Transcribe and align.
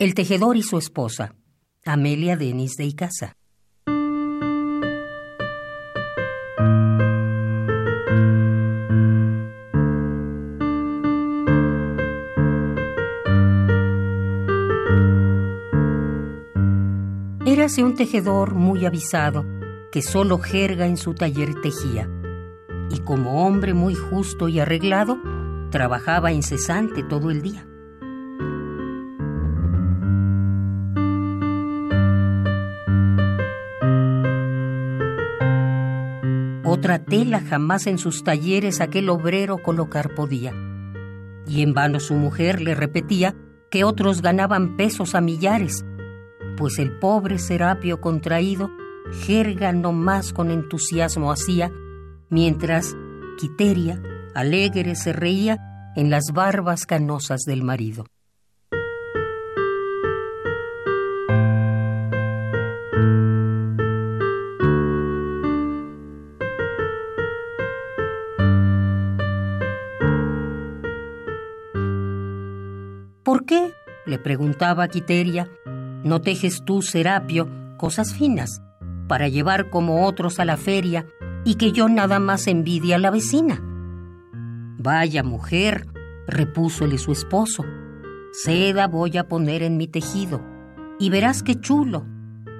El 0.00 0.14
tejedor 0.14 0.56
y 0.56 0.62
su 0.62 0.78
esposa, 0.78 1.34
Amelia 1.84 2.36
Denis 2.36 2.76
de 2.76 2.84
Icaza. 2.84 3.34
Érase 17.44 17.82
un 17.82 17.96
tejedor 17.96 18.54
muy 18.54 18.86
avisado 18.86 19.44
que 19.90 20.02
solo 20.02 20.38
jerga 20.38 20.86
en 20.86 20.96
su 20.96 21.14
taller 21.14 21.60
tejía, 21.60 22.08
y 22.88 23.00
como 23.00 23.44
hombre 23.44 23.74
muy 23.74 23.96
justo 23.96 24.48
y 24.48 24.60
arreglado, 24.60 25.18
trabajaba 25.72 26.30
incesante 26.30 27.02
todo 27.02 27.32
el 27.32 27.42
día. 27.42 27.67
Otra 36.70 36.98
tela 36.98 37.40
jamás 37.40 37.86
en 37.86 37.96
sus 37.96 38.22
talleres 38.22 38.82
aquel 38.82 39.08
obrero 39.08 39.56
colocar 39.56 40.14
podía. 40.14 40.52
Y 41.46 41.62
en 41.62 41.72
vano 41.72 41.98
su 41.98 42.12
mujer 42.12 42.60
le 42.60 42.74
repetía 42.74 43.34
que 43.70 43.84
otros 43.84 44.20
ganaban 44.20 44.76
pesos 44.76 45.14
a 45.14 45.22
millares, 45.22 45.86
pues 46.58 46.78
el 46.78 46.98
pobre 46.98 47.38
Serapio 47.38 48.02
contraído 48.02 48.70
jerga 49.24 49.72
no 49.72 49.92
más 49.92 50.34
con 50.34 50.50
entusiasmo 50.50 51.32
hacía, 51.32 51.72
mientras 52.28 52.94
Quiteria, 53.38 54.02
alegre, 54.34 54.94
se 54.94 55.14
reía 55.14 55.92
en 55.96 56.10
las 56.10 56.32
barbas 56.34 56.84
canosas 56.84 57.44
del 57.46 57.64
marido. 57.64 58.04
¿Por 73.28 73.44
qué? 73.44 73.74
le 74.06 74.18
preguntaba 74.18 74.88
Quiteria. 74.88 75.50
¿No 76.02 76.22
tejes 76.22 76.64
tú, 76.64 76.80
Serapio, 76.80 77.46
cosas 77.76 78.14
finas, 78.14 78.62
para 79.06 79.28
llevar 79.28 79.68
como 79.68 80.06
otros 80.06 80.40
a 80.40 80.46
la 80.46 80.56
feria 80.56 81.06
y 81.44 81.56
que 81.56 81.72
yo 81.72 81.90
nada 81.90 82.20
más 82.20 82.46
envidia 82.46 82.96
a 82.96 82.98
la 82.98 83.10
vecina? 83.10 83.60
Vaya 84.78 85.22
mujer, 85.22 85.88
repúsole 86.26 86.96
su 86.96 87.12
esposo, 87.12 87.66
seda 88.32 88.86
voy 88.86 89.18
a 89.18 89.28
poner 89.28 89.62
en 89.62 89.76
mi 89.76 89.88
tejido, 89.88 90.40
y 90.98 91.10
verás 91.10 91.42
qué 91.42 91.60
chulo, 91.60 92.06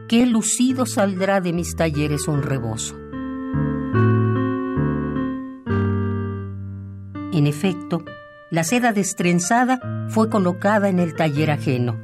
qué 0.06 0.26
lucido 0.26 0.84
saldrá 0.84 1.40
de 1.40 1.54
mis 1.54 1.76
talleres 1.76 2.28
un 2.28 2.42
rebozo. 2.42 2.94
En 7.32 7.46
efecto, 7.46 8.04
la 8.50 8.64
seda 8.64 8.92
destrenzada 8.92 9.80
fue 10.08 10.30
colocada 10.30 10.88
en 10.88 10.98
el 10.98 11.14
taller 11.14 11.50
ajeno, 11.50 11.98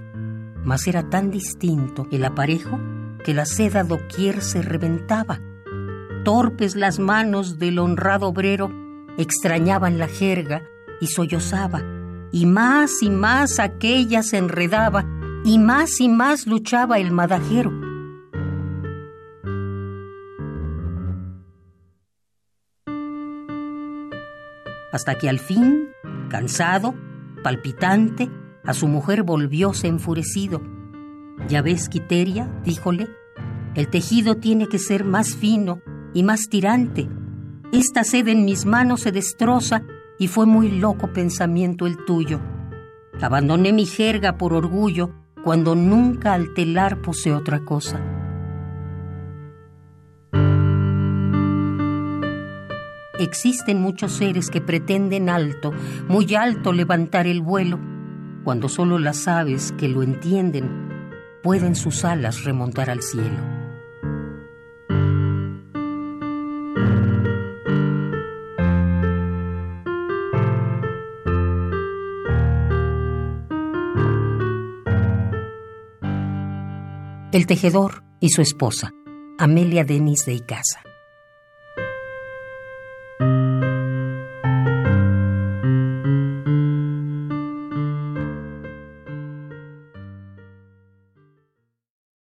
mas 0.62 0.86
era 0.86 1.08
tan 1.08 1.30
distinto 1.30 2.06
el 2.10 2.24
aparejo 2.24 2.78
que 3.24 3.32
la 3.32 3.46
seda 3.46 3.82
doquier 3.82 4.42
se 4.42 4.60
reventaba. 4.60 5.40
Torpes 6.24 6.76
las 6.76 6.98
manos 6.98 7.58
del 7.58 7.78
honrado 7.78 8.28
obrero 8.28 8.70
extrañaban 9.16 9.98
la 9.98 10.06
jerga 10.06 10.62
y 11.00 11.06
sollozaba, 11.06 11.82
y 12.30 12.44
más 12.44 13.02
y 13.02 13.08
más 13.08 13.58
aquella 13.58 14.22
se 14.22 14.36
enredaba, 14.36 15.06
y 15.44 15.58
más 15.58 16.00
y 16.00 16.08
más 16.08 16.46
luchaba 16.46 16.98
el 16.98 17.10
madajero. 17.10 17.72
Hasta 24.92 25.16
que 25.16 25.28
al 25.28 25.38
fin 25.38 25.88
Cansado, 26.28 26.94
palpitante, 27.42 28.30
a 28.64 28.74
su 28.74 28.88
mujer 28.88 29.22
volvióse 29.22 29.88
enfurecido. 29.88 30.62
Ya 31.48 31.62
ves, 31.62 31.88
Quiteria, 31.88 32.50
díjole, 32.64 33.08
el 33.74 33.88
tejido 33.88 34.36
tiene 34.36 34.68
que 34.68 34.78
ser 34.78 35.04
más 35.04 35.34
fino 35.34 35.80
y 36.14 36.22
más 36.22 36.48
tirante. 36.48 37.08
Esta 37.72 38.04
sed 38.04 38.28
en 38.28 38.44
mis 38.44 38.66
manos 38.66 39.00
se 39.00 39.12
destroza 39.12 39.82
y 40.18 40.28
fue 40.28 40.46
muy 40.46 40.70
loco 40.70 41.12
pensamiento 41.12 41.86
el 41.86 42.04
tuyo. 42.04 42.40
Abandoné 43.20 43.72
mi 43.72 43.84
jerga 43.84 44.38
por 44.38 44.54
orgullo 44.54 45.10
cuando 45.42 45.74
nunca 45.74 46.34
al 46.34 46.54
telar 46.54 47.02
puse 47.02 47.32
otra 47.32 47.64
cosa. 47.64 48.23
Existen 53.24 53.80
muchos 53.80 54.12
seres 54.12 54.50
que 54.50 54.60
pretenden 54.60 55.30
alto, 55.30 55.72
muy 56.08 56.34
alto 56.34 56.74
levantar 56.74 57.26
el 57.26 57.40
vuelo, 57.40 57.80
cuando 58.44 58.68
solo 58.68 58.98
las 58.98 59.26
aves 59.26 59.72
que 59.78 59.88
lo 59.88 60.02
entienden 60.02 60.68
pueden 61.42 61.74
sus 61.74 62.04
alas 62.04 62.44
remontar 62.44 62.90
al 62.90 63.00
cielo. 63.00 63.38
El 77.32 77.46
tejedor 77.46 78.04
y 78.20 78.28
su 78.28 78.42
esposa, 78.42 78.92
Amelia 79.38 79.84
Denis 79.84 80.26
de 80.26 80.34
Icaza. 80.34 80.83